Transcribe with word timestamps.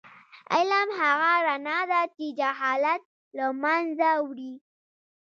علم 0.53 0.87
هغه 1.01 1.33
رڼا 1.47 1.79
ده 1.91 2.01
چې 2.15 2.25
جهالت 2.39 3.03
له 3.37 3.45
منځه 3.61 4.09
وړي. 4.27 4.53